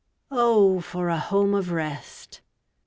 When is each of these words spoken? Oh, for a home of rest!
Oh, 0.31 0.79
for 0.81 1.09
a 1.09 1.19
home 1.19 1.53
of 1.53 1.69
rest! 1.69 2.41